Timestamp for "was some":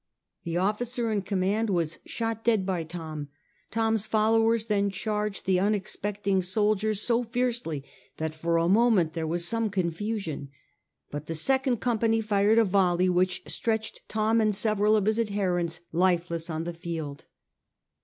9.27-9.69